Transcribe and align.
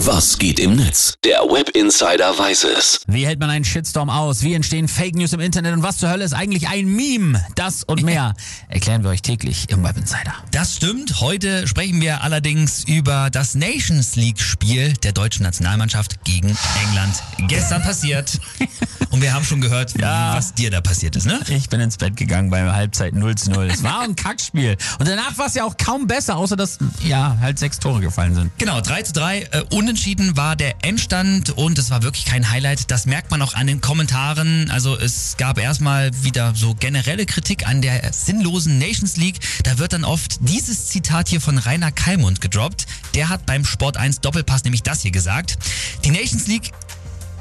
Was 0.00 0.38
geht 0.38 0.60
im 0.60 0.76
Netz? 0.76 1.14
Der 1.24 1.38
Web 1.38 1.70
Insider 1.70 2.38
weiß 2.38 2.64
es. 2.64 3.00
Wie 3.06 3.26
hält 3.26 3.40
man 3.40 3.48
einen 3.48 3.64
Shitstorm 3.64 4.10
aus? 4.10 4.42
Wie 4.42 4.52
entstehen 4.52 4.88
Fake 4.88 5.14
News 5.14 5.32
im 5.32 5.40
Internet? 5.40 5.72
Und 5.72 5.82
was 5.82 5.96
zur 5.96 6.10
Hölle 6.10 6.22
ist 6.22 6.34
eigentlich 6.34 6.68
ein 6.68 6.86
Meme? 6.86 7.42
Das 7.54 7.82
und 7.82 8.02
mehr 8.02 8.34
erklären 8.68 9.04
wir 9.04 9.10
euch 9.10 9.22
täglich 9.22 9.70
im 9.70 9.82
Web 9.82 9.96
Insider. 9.96 10.34
Das 10.50 10.76
stimmt. 10.76 11.22
Heute 11.22 11.66
sprechen 11.66 12.02
wir 12.02 12.22
allerdings 12.22 12.84
über 12.84 13.30
das 13.30 13.54
Nations 13.54 14.16
League 14.16 14.40
Spiel 14.40 14.92
der 15.02 15.12
deutschen 15.12 15.44
Nationalmannschaft 15.44 16.22
gegen 16.24 16.54
England. 16.84 17.14
Gestern 17.48 17.82
passiert. 17.82 18.38
Und 19.16 19.22
wir 19.22 19.32
haben 19.32 19.46
schon 19.46 19.62
gehört, 19.62 19.98
Ja. 19.98 20.34
was 20.36 20.52
dir 20.52 20.70
da 20.70 20.82
passiert 20.82 21.16
ist, 21.16 21.24
ne? 21.24 21.40
Ich 21.48 21.70
bin 21.70 21.80
ins 21.80 21.96
Bett 21.96 22.16
gegangen 22.16 22.50
bei 22.50 22.70
Halbzeit 22.70 23.14
0 23.14 23.34
zu 23.34 23.50
0. 23.50 23.70
Es 23.70 23.82
war 23.82 24.02
ein 24.02 24.14
Kackspiel. 24.14 24.76
Und 24.98 25.08
danach 25.08 25.38
war 25.38 25.46
es 25.46 25.54
ja 25.54 25.64
auch 25.64 25.74
kaum 25.78 26.06
besser, 26.06 26.36
außer 26.36 26.54
dass, 26.54 26.76
ja, 27.02 27.38
halt 27.40 27.58
sechs 27.58 27.78
Tore 27.78 28.02
gefallen 28.02 28.34
sind. 28.34 28.52
Genau, 28.58 28.78
3 28.82 29.02
zu 29.04 29.14
3. 29.14 29.38
Äh, 29.40 29.62
unentschieden 29.70 30.36
war 30.36 30.54
der 30.54 30.74
Endstand 30.84 31.48
und 31.56 31.78
es 31.78 31.88
war 31.90 32.02
wirklich 32.02 32.26
kein 32.26 32.50
Highlight. 32.50 32.90
Das 32.90 33.06
merkt 33.06 33.30
man 33.30 33.40
auch 33.40 33.54
an 33.54 33.66
den 33.66 33.80
Kommentaren. 33.80 34.70
Also 34.70 34.94
es 34.98 35.36
gab 35.38 35.58
erstmal 35.58 36.10
wieder 36.22 36.52
so 36.54 36.74
generelle 36.74 37.24
Kritik 37.24 37.66
an 37.66 37.80
der 37.80 38.12
sinnlosen 38.12 38.76
Nations 38.76 39.16
League. 39.16 39.38
Da 39.64 39.78
wird 39.78 39.94
dann 39.94 40.04
oft 40.04 40.40
dieses 40.40 40.88
Zitat 40.88 41.28
hier 41.30 41.40
von 41.40 41.56
Rainer 41.56 41.90
Kallmund 41.90 42.42
gedroppt. 42.42 42.84
Der 43.14 43.30
hat 43.30 43.46
beim 43.46 43.64
Sport 43.64 43.96
1 43.96 44.20
Doppelpass 44.20 44.64
nämlich 44.64 44.82
das 44.82 45.00
hier 45.00 45.10
gesagt. 45.10 45.56
Die 46.04 46.10
Nations 46.10 46.46
League 46.48 46.70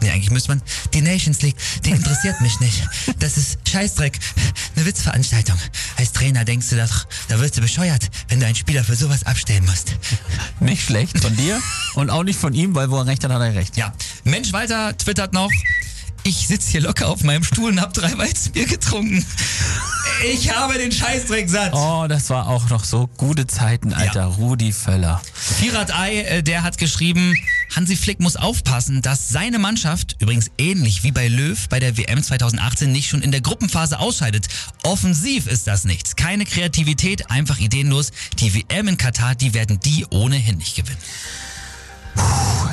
Nee, 0.06 0.12
eigentlich 0.12 0.30
müsste 0.30 0.50
man, 0.50 0.62
die 0.94 1.02
Nations 1.02 1.42
League, 1.42 1.56
die 1.84 1.90
interessiert 1.90 2.40
mich 2.40 2.60
nicht. 2.60 2.88
Das 3.18 3.38
ist 3.38 3.58
Scheißdreck. 3.68 4.20
Eine 4.76 4.86
Witzveranstaltung. 4.86 5.58
Als 5.98 6.12
Trainer 6.12 6.46
denkst 6.46 6.70
du 6.70 6.76
doch, 6.76 7.08
da 7.28 7.40
wirst 7.40 7.58
du 7.58 7.62
bescheuert, 7.62 8.12
wenn 8.28 8.40
du 8.40 8.46
einen 8.46 8.56
Spieler 8.56 8.84
für 8.84 8.96
sowas 8.96 9.26
abstellen 9.26 9.66
musst. 9.66 9.96
Nicht 10.60 10.84
schlecht 10.84 11.20
von 11.20 11.36
dir 11.36 11.60
und 11.96 12.12
auch 12.12 12.24
nicht 12.24 12.40
von 12.40 12.54
ihm, 12.54 12.76
weil 12.76 12.92
wo 12.92 12.98
er 12.98 13.08
recht 13.08 13.24
hat, 13.24 13.32
hat 13.32 13.42
er 13.42 13.56
recht. 13.56 13.78
Ja, 13.78 13.94
Mensch 14.26 14.54
Walter 14.54 14.96
twittert 14.96 15.34
noch, 15.34 15.50
ich 16.24 16.48
sitze 16.48 16.72
hier 16.72 16.82
locker 16.82 17.08
auf 17.08 17.24
meinem 17.24 17.44
Stuhl 17.44 17.72
und 17.72 17.82
habe 17.82 17.94
drei 17.94 18.16
Weizenbier 18.18 18.66
getrunken. 18.66 19.26
Ich 20.32 20.56
habe 20.56 20.78
den 20.78 20.92
Scheißdreck 20.92 21.50
satt. 21.50 21.74
Oh, 21.74 22.06
das 22.08 22.30
war 22.30 22.48
auch 22.48 22.70
noch 22.70 22.84
so 22.84 23.08
gute 23.18 23.46
Zeiten, 23.48 23.94
alter 23.94 24.22
Ja. 24.22 24.26
Rudi 24.28 24.72
Völler. 24.72 25.22
Pirat 25.60 25.94
Ei, 25.96 26.22
äh, 26.22 26.44
der 26.44 26.64
hat 26.64 26.78
geschrieben, 26.78 27.36
Hansi 27.76 27.98
Flick 27.98 28.22
muss 28.22 28.38
aufpassen, 28.38 29.02
dass 29.02 29.28
seine 29.28 29.60
Mannschaft, 29.60 30.16
übrigens 30.20 30.50
ähnlich 30.58 31.04
wie 31.04 31.12
bei 31.12 31.28
Löw 31.28 31.68
bei 31.68 31.82
der 31.82 31.98
WM 31.98 32.24
2018, 32.24 32.90
nicht 32.90 33.10
schon 33.10 33.22
in 33.22 33.32
der 33.32 33.42
Gruppenphase 33.42 34.00
ausscheidet. 34.00 34.48
Offensiv 34.84 35.46
ist 35.48 35.68
das 35.68 35.84
nichts. 35.84 36.16
Keine 36.16 36.46
Kreativität, 36.46 37.30
einfach 37.30 37.60
ideenlos. 37.60 38.12
Die 38.40 38.54
WM 38.54 38.88
in 38.88 38.98
Katar, 38.98 39.36
die 39.36 39.54
werden 39.54 39.82
die 39.82 40.06
ohnehin 40.10 40.58
nicht 40.58 40.78
gewinnen. 40.78 40.98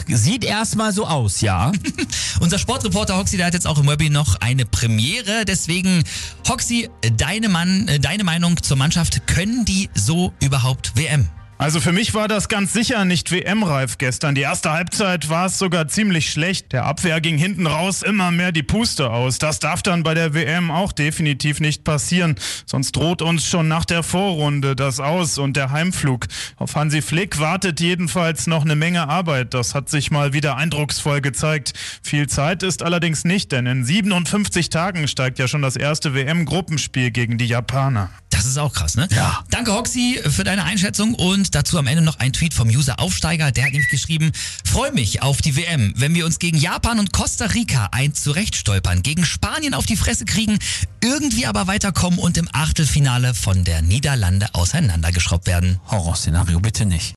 Sieht 0.06 0.44
erstmal 0.44 0.92
so 0.92 1.04
aus, 1.04 1.40
ja. 1.40 1.72
Unser 2.40 2.60
Sportreporter 2.60 3.16
Hoxie, 3.16 3.36
der 3.36 3.46
hat 3.46 3.54
jetzt 3.54 3.66
auch 3.66 3.78
im 3.78 3.88
Webby 3.88 4.08
noch 4.08 4.36
eine 4.36 4.66
Premiere. 4.66 5.44
Deswegen, 5.44 6.04
Hoxie, 6.48 6.88
deine, 7.16 7.48
Mann, 7.48 7.88
äh, 7.88 7.98
deine 7.98 8.22
Meinung 8.22 8.62
zur 8.62 8.76
Mannschaft, 8.76 9.26
können 9.26 9.64
die 9.64 9.90
so 9.94 10.32
überhaupt 10.40 10.92
WM? 10.94 11.28
Also 11.58 11.80
für 11.80 11.92
mich 11.92 12.12
war 12.12 12.26
das 12.26 12.48
ganz 12.48 12.72
sicher 12.72 13.04
nicht 13.04 13.30
WM-reif 13.30 13.96
gestern. 13.96 14.34
Die 14.34 14.40
erste 14.40 14.72
Halbzeit 14.72 15.28
war 15.28 15.46
es 15.46 15.58
sogar 15.58 15.86
ziemlich 15.86 16.30
schlecht. 16.30 16.72
Der 16.72 16.86
Abwehr 16.86 17.20
ging 17.20 17.38
hinten 17.38 17.68
raus 17.68 18.02
immer 18.02 18.32
mehr 18.32 18.50
die 18.50 18.64
Puste 18.64 19.10
aus. 19.10 19.38
Das 19.38 19.60
darf 19.60 19.80
dann 19.80 20.02
bei 20.02 20.14
der 20.14 20.34
WM 20.34 20.72
auch 20.72 20.90
definitiv 20.90 21.60
nicht 21.60 21.84
passieren. 21.84 22.34
Sonst 22.66 22.96
droht 22.96 23.22
uns 23.22 23.46
schon 23.46 23.68
nach 23.68 23.84
der 23.84 24.02
Vorrunde 24.02 24.74
das 24.74 24.98
Aus 24.98 25.38
und 25.38 25.56
der 25.56 25.70
Heimflug. 25.70 26.26
Auf 26.56 26.74
Hansi 26.74 27.00
Flick 27.00 27.38
wartet 27.38 27.80
jedenfalls 27.80 28.48
noch 28.48 28.64
eine 28.64 28.74
Menge 28.74 29.08
Arbeit. 29.08 29.54
Das 29.54 29.74
hat 29.76 29.88
sich 29.88 30.10
mal 30.10 30.32
wieder 30.32 30.56
eindrucksvoll 30.56 31.20
gezeigt. 31.20 31.74
Viel 32.02 32.28
Zeit 32.28 32.64
ist 32.64 32.82
allerdings 32.82 33.24
nicht, 33.24 33.52
denn 33.52 33.66
in 33.66 33.84
57 33.84 34.68
Tagen 34.68 35.06
steigt 35.06 35.38
ja 35.38 35.46
schon 35.46 35.62
das 35.62 35.76
erste 35.76 36.12
WM-Gruppenspiel 36.12 37.12
gegen 37.12 37.38
die 37.38 37.46
Japaner. 37.46 38.10
Das 38.42 38.50
ist 38.50 38.58
auch 38.58 38.72
krass, 38.72 38.96
ne? 38.96 39.06
Ja. 39.14 39.44
Danke, 39.50 39.72
Hoxie, 39.72 40.18
für 40.28 40.42
deine 40.42 40.64
Einschätzung 40.64 41.14
und 41.14 41.54
dazu 41.54 41.78
am 41.78 41.86
Ende 41.86 42.02
noch 42.02 42.18
ein 42.18 42.32
Tweet 42.32 42.54
vom 42.54 42.68
User 42.68 42.98
Aufsteiger. 42.98 43.52
Der 43.52 43.66
hat 43.66 43.70
nämlich 43.70 43.88
geschrieben, 43.88 44.32
freu 44.64 44.90
mich 44.90 45.22
auf 45.22 45.40
die 45.40 45.54
WM, 45.54 45.94
wenn 45.96 46.12
wir 46.12 46.26
uns 46.26 46.40
gegen 46.40 46.58
Japan 46.58 46.98
und 46.98 47.12
Costa 47.12 47.44
Rica 47.44 47.90
ein 47.92 48.14
zurechtstolpern, 48.14 49.04
gegen 49.04 49.24
Spanien 49.24 49.74
auf 49.74 49.86
die 49.86 49.96
Fresse 49.96 50.24
kriegen, 50.24 50.58
irgendwie 51.00 51.46
aber 51.46 51.68
weiterkommen 51.68 52.18
und 52.18 52.36
im 52.36 52.48
Achtelfinale 52.52 53.32
von 53.32 53.62
der 53.62 53.80
Niederlande 53.80 54.48
auseinandergeschraubt 54.54 55.46
werden. 55.46 55.78
Horrorszenario 55.88 56.58
bitte 56.58 56.84
nicht. 56.84 57.10